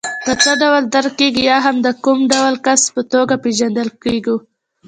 څه 0.43 0.51
ډول 0.61 0.83
درک 0.93 1.13
کېږو 1.19 1.41
یا 1.51 1.57
هم 1.65 1.75
د 1.85 1.87
کوم 2.03 2.19
ډول 2.33 2.53
کس 2.65 2.81
په 2.93 3.01
توګه 3.13 3.33
پېژندل 3.43 3.89
کېږو. 4.03 4.35